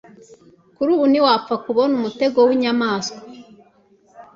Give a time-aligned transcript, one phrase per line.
[0.75, 3.19] Kuri ubu ntiwapfa kubona umutego w'inyamaswa.